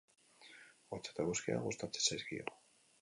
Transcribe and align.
Hotza 0.93 1.13
eta 1.15 1.25
eguzkia 1.25 1.59
gustatzen 1.67 2.09
zaizkio. 2.09 2.49